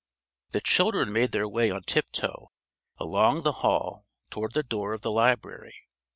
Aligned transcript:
The 0.49 0.61
children 0.61 1.13
made 1.13 1.31
their 1.31 1.47
way 1.47 1.69
on 1.69 1.83
tiptoe 1.83 2.49
along 2.97 3.43
the 3.43 3.51
hall 3.61 4.07
toward 4.31 4.53
the 4.53 4.63
door 4.63 4.93
of 4.93 5.01
the 5.01 5.11
library. 5.11 5.89